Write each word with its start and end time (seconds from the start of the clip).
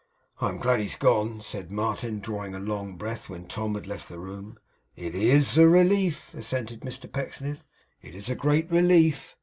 'I 0.39 0.49
am 0.49 0.57
glad 0.57 0.79
he's 0.79 0.95
gone,' 0.95 1.41
said 1.41 1.69
Martin, 1.71 2.17
drawing 2.21 2.55
a 2.55 2.59
long 2.59 2.95
breath 2.97 3.29
when 3.29 3.45
Tom 3.45 3.75
had 3.75 3.85
left 3.85 4.09
the 4.09 4.17
room. 4.17 4.57
'It 4.95 5.13
IS 5.13 5.59
a 5.59 5.67
relief,' 5.67 6.33
assented 6.33 6.79
Mr 6.81 7.05
Pecksniff. 7.13 7.63
'It 8.01 8.15
is 8.15 8.27
a 8.27 8.33
great 8.33 8.71
relief. 8.71 9.35